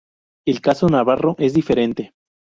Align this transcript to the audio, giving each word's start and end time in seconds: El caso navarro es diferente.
El 0.47 0.61
caso 0.61 0.89
navarro 0.89 1.35
es 1.37 1.53
diferente. 1.53 2.15